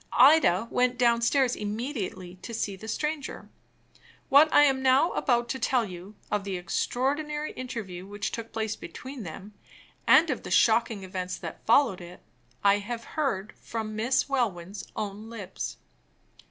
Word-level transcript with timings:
Ida 0.13 0.67
went 0.71 0.97
downstairs 0.97 1.55
immediately 1.55 2.33
to 2.41 2.55
see 2.55 2.75
the 2.75 2.87
stranger. 2.87 3.49
What 4.29 4.51
I 4.51 4.63
am 4.63 4.81
now 4.81 5.11
about 5.11 5.47
to 5.49 5.59
tell 5.59 5.85
you 5.85 6.15
of 6.31 6.43
the 6.43 6.57
extraordinary 6.57 7.51
interview 7.51 8.07
which 8.07 8.31
took 8.31 8.51
place 8.51 8.75
between 8.75 9.21
them, 9.21 9.53
and 10.07 10.31
of 10.31 10.41
the 10.41 10.49
shocking 10.49 11.03
events 11.03 11.37
that 11.37 11.63
followed 11.67 12.01
it, 12.01 12.23
I 12.63 12.79
have 12.79 13.03
heard 13.13 13.53
from 13.61 13.95
Miss 13.95 14.27
Welwyn's 14.27 14.85
own 14.95 15.29
lips. 15.29 15.77